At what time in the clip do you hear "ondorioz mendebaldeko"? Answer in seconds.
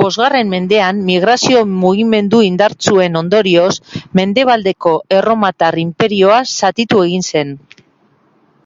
3.22-4.94